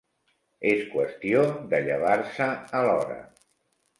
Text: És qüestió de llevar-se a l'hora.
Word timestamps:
És 0.69 0.79
qüestió 0.93 1.43
de 1.75 1.83
llevar-se 1.89 2.47
a 2.79 2.81
l'hora. 2.87 3.19